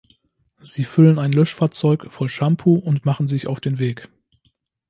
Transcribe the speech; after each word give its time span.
Sie 0.63 0.83
füllen 0.83 1.19
ein 1.19 1.31
Löschfahrzeug 1.31 2.11
voll 2.11 2.27
Shampoo 2.27 2.73
und 2.73 3.05
machen 3.05 3.27
sich 3.27 3.45
auf 3.45 3.59
den 3.59 3.77
Weg. 3.77 4.09